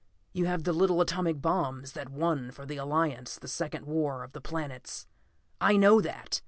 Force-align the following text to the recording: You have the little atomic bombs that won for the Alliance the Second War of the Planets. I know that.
You 0.33 0.47
have 0.47 0.63
the 0.63 0.73
little 0.73 0.99
atomic 0.99 1.43
bombs 1.43 1.91
that 1.91 2.09
won 2.09 2.49
for 2.49 2.65
the 2.65 2.77
Alliance 2.77 3.37
the 3.37 3.47
Second 3.47 3.85
War 3.85 4.23
of 4.23 4.31
the 4.31 4.41
Planets. 4.41 5.05
I 5.61 5.77
know 5.77 6.01
that. 6.01 6.39